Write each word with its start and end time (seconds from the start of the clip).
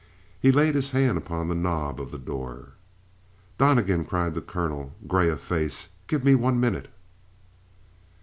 He 0.41 0.51
laid 0.51 0.73
his 0.73 0.89
hand 0.89 1.21
on 1.27 1.47
the 1.47 1.53
knob 1.53 2.01
of 2.01 2.09
the 2.09 2.17
door. 2.17 2.69
"Donnegan," 3.59 4.03
cried 4.03 4.33
the 4.33 4.41
colonel, 4.41 4.95
gray 5.07 5.29
of 5.29 5.39
face, 5.41 5.89
"give 6.07 6.23
me 6.23 6.33
one 6.33 6.59
minute." 6.59 6.91